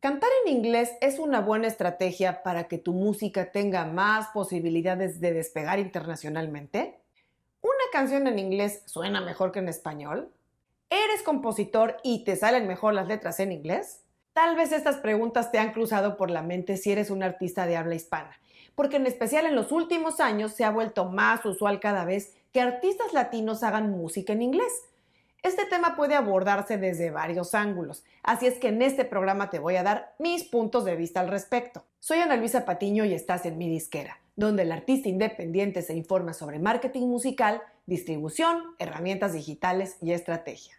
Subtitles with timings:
[0.00, 5.32] ¿Cantar en inglés es una buena estrategia para que tu música tenga más posibilidades de
[5.32, 7.00] despegar internacionalmente?
[7.60, 10.30] ¿Una canción en inglés suena mejor que en español?
[10.88, 14.04] ¿Eres compositor y te salen mejor las letras en inglés?
[14.34, 17.76] Tal vez estas preguntas te han cruzado por la mente si eres un artista de
[17.76, 18.38] habla hispana,
[18.76, 22.60] porque en especial en los últimos años se ha vuelto más usual cada vez que
[22.60, 24.72] artistas latinos hagan música en inglés.
[25.42, 29.76] Este tema puede abordarse desde varios ángulos, así es que en este programa te voy
[29.76, 31.84] a dar mis puntos de vista al respecto.
[32.00, 36.32] Soy Ana Luisa Patiño y estás en mi disquera, donde el artista independiente se informa
[36.32, 40.74] sobre marketing musical, distribución, herramientas digitales y estrategia.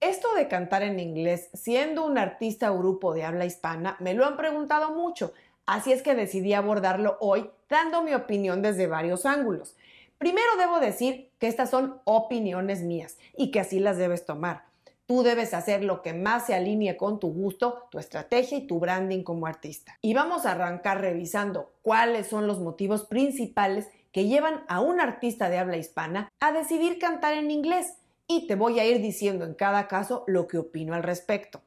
[0.00, 4.24] Esto de cantar en inglés siendo un artista o grupo de habla hispana me lo
[4.24, 5.34] han preguntado mucho,
[5.66, 9.76] así es que decidí abordarlo hoy dando mi opinión desde varios ángulos.
[10.22, 14.66] Primero debo decir que estas son opiniones mías y que así las debes tomar.
[15.04, 18.78] Tú debes hacer lo que más se alinee con tu gusto, tu estrategia y tu
[18.78, 19.98] branding como artista.
[20.00, 25.48] Y vamos a arrancar revisando cuáles son los motivos principales que llevan a un artista
[25.48, 27.94] de habla hispana a decidir cantar en inglés.
[28.28, 31.62] Y te voy a ir diciendo en cada caso lo que opino al respecto.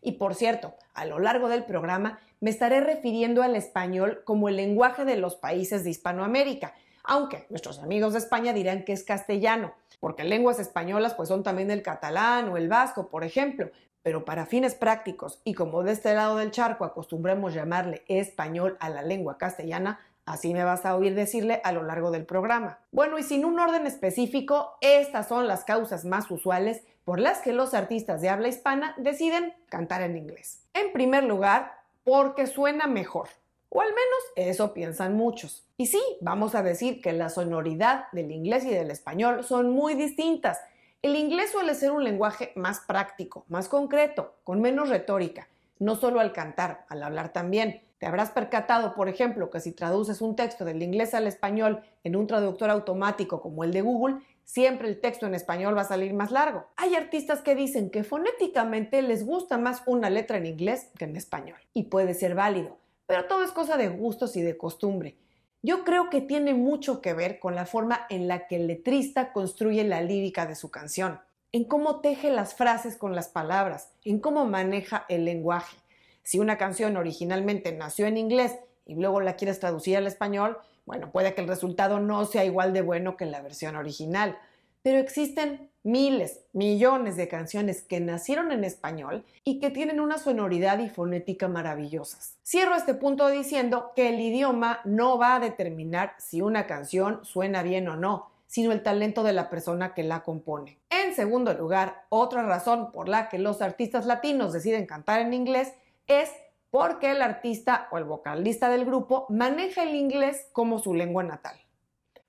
[0.00, 4.56] Y por cierto, a lo largo del programa me estaré refiriendo al español como el
[4.56, 6.72] lenguaje de los países de Hispanoamérica,
[7.08, 11.70] aunque nuestros amigos de España dirán que es castellano, porque lenguas españolas pues son también
[11.70, 13.70] el catalán o el vasco, por ejemplo,
[14.02, 18.90] pero para fines prácticos y como de este lado del charco acostumbramos llamarle español a
[18.90, 22.78] la lengua castellana, así me vas a oír decirle a lo largo del programa.
[22.92, 27.54] Bueno, y sin un orden específico, estas son las causas más usuales por las que
[27.54, 30.62] los artistas de habla hispana deciden cantar en inglés.
[30.74, 31.72] En primer lugar,
[32.04, 33.28] porque suena mejor.
[33.70, 35.64] O al menos eso piensan muchos.
[35.76, 39.94] Y sí, vamos a decir que la sonoridad del inglés y del español son muy
[39.94, 40.58] distintas.
[41.02, 46.18] El inglés suele ser un lenguaje más práctico, más concreto, con menos retórica, no solo
[46.18, 47.82] al cantar, al hablar también.
[47.98, 52.16] Te habrás percatado, por ejemplo, que si traduces un texto del inglés al español en
[52.16, 56.14] un traductor automático como el de Google, siempre el texto en español va a salir
[56.14, 56.66] más largo.
[56.76, 61.16] Hay artistas que dicen que fonéticamente les gusta más una letra en inglés que en
[61.16, 62.78] español, y puede ser válido
[63.08, 65.16] pero todo es cosa de gustos y de costumbre.
[65.62, 69.32] Yo creo que tiene mucho que ver con la forma en la que el letrista
[69.32, 71.18] construye la lírica de su canción,
[71.50, 75.78] en cómo teje las frases con las palabras, en cómo maneja el lenguaje.
[76.22, 81.10] Si una canción originalmente nació en inglés y luego la quieres traducir al español, bueno,
[81.10, 84.38] puede que el resultado no sea igual de bueno que la versión original,
[84.82, 90.78] pero existen miles, millones de canciones que nacieron en español y que tienen una sonoridad
[90.80, 92.36] y fonética maravillosas.
[92.44, 97.62] Cierro este punto diciendo que el idioma no va a determinar si una canción suena
[97.62, 100.78] bien o no, sino el talento de la persona que la compone.
[100.90, 105.72] En segundo lugar, otra razón por la que los artistas latinos deciden cantar en inglés
[106.06, 106.30] es
[106.70, 111.58] porque el artista o el vocalista del grupo maneja el inglés como su lengua natal.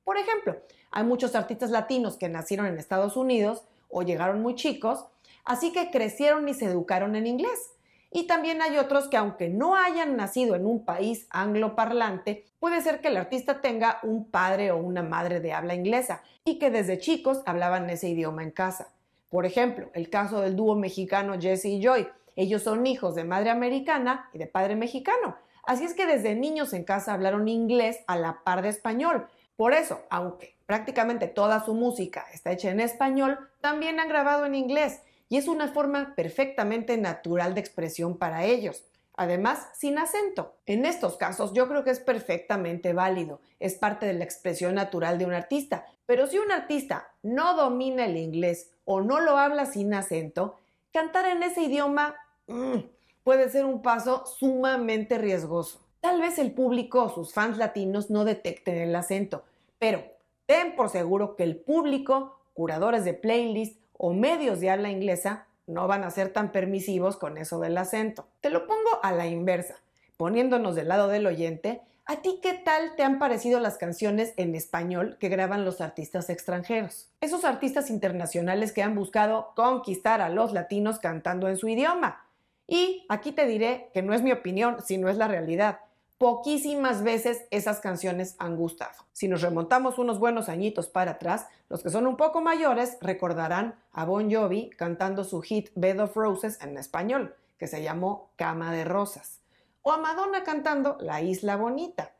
[0.10, 0.56] Por ejemplo,
[0.90, 5.06] hay muchos artistas latinos que nacieron en Estados Unidos o llegaron muy chicos,
[5.46, 7.76] así que crecieron y se educaron en inglés.
[8.12, 13.02] Y también hay otros que aunque no hayan nacido en un país angloparlante, puede ser
[13.02, 16.98] que el artista tenga un padre o una madre de habla inglesa y que desde
[16.98, 18.92] chicos hablaban ese idioma en casa.
[19.30, 22.08] Por ejemplo, el caso del dúo mexicano Jesse y Joy.
[22.36, 25.36] Ellos son hijos de madre americana y de padre mexicano.
[25.70, 29.28] Así es que desde niños en casa hablaron inglés a la par de español.
[29.60, 34.56] Por eso, aunque prácticamente toda su música está hecha en español, también han grabado en
[34.56, 38.86] inglés y es una forma perfectamente natural de expresión para ellos.
[39.18, 40.56] Además, sin acento.
[40.66, 45.18] En estos casos yo creo que es perfectamente válido, es parte de la expresión natural
[45.18, 49.66] de un artista, pero si un artista no domina el inglés o no lo habla
[49.66, 50.56] sin acento,
[50.94, 52.16] cantar en ese idioma
[52.48, 52.78] mm,
[53.26, 55.82] puede ser un paso sumamente riesgoso.
[56.00, 59.44] Tal vez el público o sus fans latinos no detecten el acento,
[59.80, 60.04] pero
[60.50, 65.88] Ten por seguro que el público, curadores de playlist o medios de habla inglesa no
[65.88, 68.26] van a ser tan permisivos con eso del acento.
[68.42, 69.76] Te lo pongo a la inversa,
[70.18, 71.84] poniéndonos del lado del oyente.
[72.08, 76.32] ¿A ti qué tal te han parecido las canciones en español que graban los artistas
[76.32, 77.12] extranjeros?
[77.22, 82.26] Esos artistas internacionales que han buscado conquistar a los latinos cantando en su idioma.
[82.66, 85.82] Y aquí te diré que no es mi opinión, sino es la realidad
[86.20, 89.06] poquísimas veces esas canciones han gustado.
[89.14, 93.80] Si nos remontamos unos buenos añitos para atrás, los que son un poco mayores recordarán
[93.94, 98.74] a Bon Jovi cantando su hit Bed of Roses en español, que se llamó Cama
[98.74, 99.40] de Rosas,
[99.82, 102.12] o a Madonna cantando La Isla Bonita.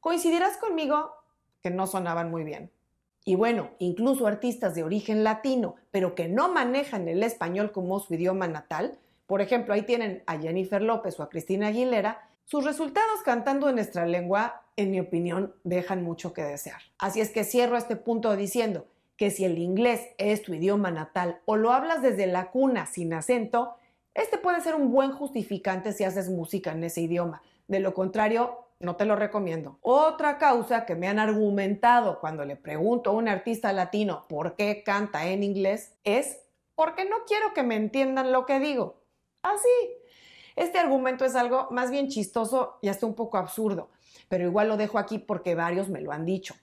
[0.00, 1.14] Coincidirás conmigo
[1.62, 2.70] que no sonaban muy bien.
[3.24, 8.12] Y bueno, incluso artistas de origen latino, pero que no manejan el español como su
[8.12, 8.98] idioma natal,
[9.28, 12.27] Por ejemplo, ahí tienen a Jennifer López o a Cristina Aguilera.
[12.50, 16.80] Sus resultados cantando en nuestra lengua, en mi opinión, dejan mucho que desear.
[16.96, 18.86] Así es que cierro este punto diciendo
[19.18, 23.12] que si el inglés es tu idioma natal o lo hablas desde la cuna sin
[23.12, 23.74] acento,
[24.14, 27.42] este puede ser un buen justificante si haces música en ese idioma.
[27.66, 29.76] De lo contrario, no te lo recomiendo.
[29.82, 34.82] Otra causa que me han argumentado cuando le pregunto a un artista latino por qué
[34.82, 36.38] canta en inglés es
[36.74, 39.02] porque no quiero que me entiendan lo que digo.
[39.42, 39.97] Así.
[40.58, 43.90] Este argumento es algo más bien chistoso y hasta un poco absurdo,
[44.28, 46.56] pero igual lo dejo aquí porque varios me lo han dicho.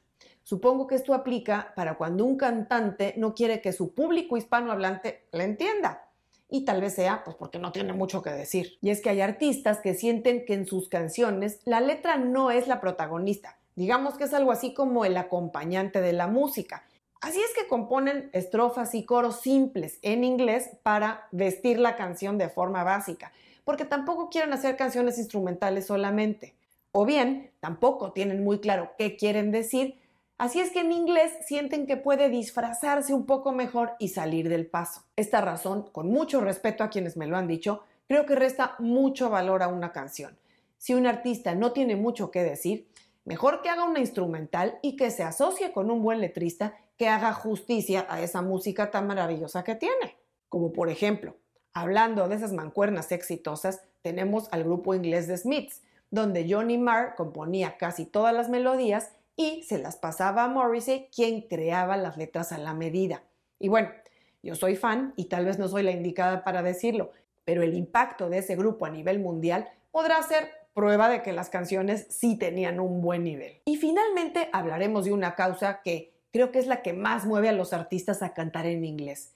[0.44, 5.46] Supongo que esto aplica para cuando un cantante no quiere que su público hispanohablante le
[5.46, 6.10] entienda
[6.50, 8.78] y tal vez sea pues porque no tiene mucho que decir.
[8.82, 12.68] Y es que hay artistas que sienten que en sus canciones la letra no es
[12.68, 16.84] la protagonista, digamos que es algo así como el acompañante de la música.
[17.22, 22.50] Así es que componen estrofas y coros simples en inglés para vestir la canción de
[22.50, 23.32] forma básica,
[23.66, 26.56] porque tampoco quieren hacer canciones instrumentales solamente.
[26.94, 30.00] O bien, tampoco tienen muy claro qué quieren decir,
[30.38, 34.68] Así es que en inglés sienten que puede disfrazarse un poco mejor y salir del
[34.68, 35.04] paso.
[35.16, 39.30] Esta razón, con mucho respeto a quienes me lo han dicho, creo que resta mucho
[39.30, 40.38] valor a una canción.
[40.78, 42.90] Si un artista no tiene mucho que decir,
[43.24, 47.32] mejor que haga una instrumental y que se asocie con un buen letrista que haga
[47.32, 50.18] justicia a esa música tan maravillosa que tiene.
[50.50, 51.38] Como por ejemplo,
[51.76, 57.78] hablando de esas mancuernas exitosas, tenemos al grupo inglés de Smiths, donde Johnny Marr componía
[57.78, 62.58] casi todas las melodías y se las pasaba a Morrissey, quien creaba las letras a
[62.58, 63.24] la medida.
[63.60, 63.90] Y bueno,
[64.42, 67.12] yo soy fan y tal vez no soy la indicada para decirlo,
[67.44, 71.50] pero el impacto de ese grupo a nivel mundial podrá ser prueba de que las
[71.50, 73.60] canciones sí tenían un buen nivel.
[73.66, 77.54] Y finalmente hablaremos de una causa que creo que es la que más mueve a
[77.54, 79.34] los artistas a cantar en inglés,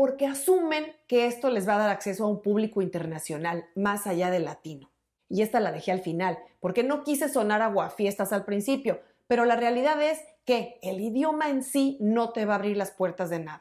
[0.00, 4.30] porque asumen que esto les va a dar acceso a un público internacional más allá
[4.30, 4.90] del latino.
[5.28, 9.56] Y esta la dejé al final, porque no quise sonar aguafiestas al principio, pero la
[9.56, 13.40] realidad es que el idioma en sí no te va a abrir las puertas de
[13.40, 13.60] nada.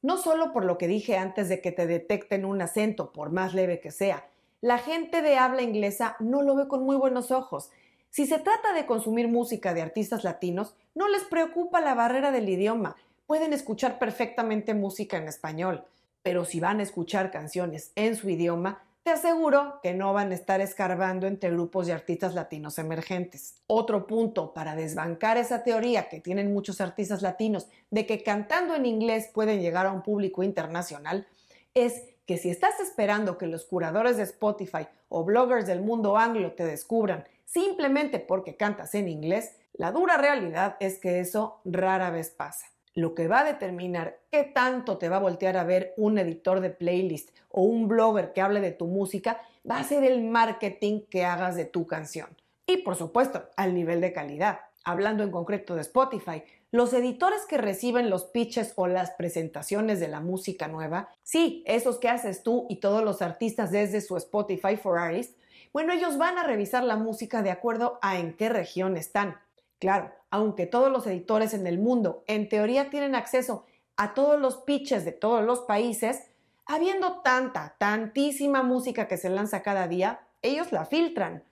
[0.00, 3.52] No solo por lo que dije antes de que te detecten un acento, por más
[3.52, 4.28] leve que sea,
[4.60, 7.72] la gente de habla inglesa no lo ve con muy buenos ojos.
[8.10, 12.48] Si se trata de consumir música de artistas latinos, no les preocupa la barrera del
[12.48, 12.94] idioma,
[13.30, 15.84] pueden escuchar perfectamente música en español,
[16.20, 20.34] pero si van a escuchar canciones en su idioma, te aseguro que no van a
[20.34, 23.62] estar escarbando entre grupos de artistas latinos emergentes.
[23.68, 28.84] Otro punto para desbancar esa teoría que tienen muchos artistas latinos de que cantando en
[28.84, 31.28] inglés pueden llegar a un público internacional
[31.72, 36.54] es que si estás esperando que los curadores de Spotify o bloggers del mundo anglo
[36.54, 42.30] te descubran simplemente porque cantas en inglés, la dura realidad es que eso rara vez
[42.30, 46.18] pasa lo que va a determinar qué tanto te va a voltear a ver un
[46.18, 50.22] editor de playlist o un blogger que hable de tu música va a ser el
[50.24, 52.28] marketing que hagas de tu canción.
[52.66, 54.60] Y por supuesto, al nivel de calidad.
[54.84, 60.08] Hablando en concreto de Spotify, los editores que reciben los pitches o las presentaciones de
[60.08, 64.76] la música nueva, sí, esos que haces tú y todos los artistas desde su Spotify
[64.76, 65.36] for Artists,
[65.72, 69.36] bueno, ellos van a revisar la música de acuerdo a en qué región están.
[69.80, 73.64] Claro, aunque todos los editores en el mundo en teoría tienen acceso
[73.96, 76.30] a todos los pitches de todos los países,
[76.66, 81.44] habiendo tanta, tantísima música que se lanza cada día, ellos la filtran.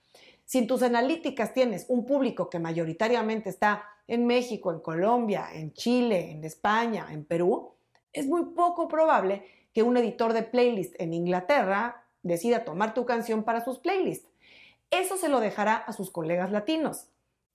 [0.45, 5.73] Si en tus analíticas tienes un público que mayoritariamente está en México, en Colombia, en
[5.73, 7.73] Chile, en España, en Perú,
[8.13, 9.43] es muy poco probable
[9.73, 14.27] que un editor de playlist en Inglaterra decida tomar tu canción para sus playlists.
[14.91, 17.07] Eso se lo dejará a sus colegas latinos.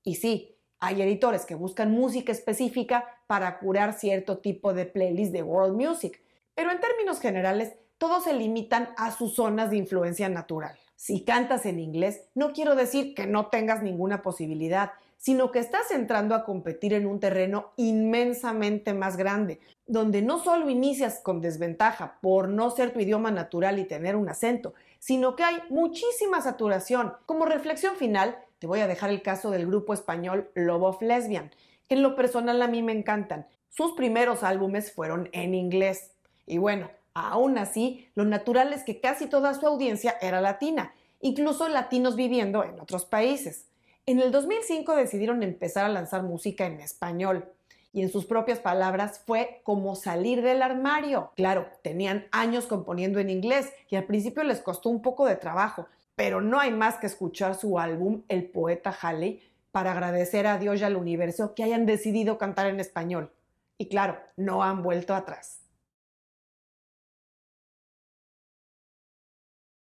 [0.04, 5.42] Y sí, hay editores que buscan música específica para curar cierto tipo de playlist de
[5.42, 6.20] world music,
[6.54, 10.76] pero en términos generales todos se limitan a sus zonas de influencia natural.
[10.94, 15.90] Si cantas en inglés, no quiero decir que no tengas ninguna posibilidad, sino que estás
[15.90, 22.18] entrando a competir en un terreno inmensamente más grande, donde no solo inicias con desventaja
[22.20, 27.14] por no ser tu idioma natural y tener un acento, sino que hay muchísima saturación.
[27.24, 31.50] Como reflexión final, te voy a dejar el caso del grupo español Love of Lesbian,
[31.86, 33.46] que en lo personal a mí me encantan.
[33.68, 36.12] Sus primeros álbumes fueron en inglés.
[36.46, 41.68] Y bueno, aún así, lo natural es que casi toda su audiencia era latina, incluso
[41.68, 43.66] latinos viviendo en otros países.
[44.06, 47.52] En el 2005 decidieron empezar a lanzar música en español
[47.92, 51.32] y en sus propias palabras fue como salir del armario.
[51.36, 55.86] Claro, tenían años componiendo en inglés y al principio les costó un poco de trabajo,
[56.16, 60.80] pero no hay más que escuchar su álbum El poeta Halley para agradecer a Dios
[60.80, 63.32] y al universo que hayan decidido cantar en español.
[63.76, 65.63] Y claro, no han vuelto atrás.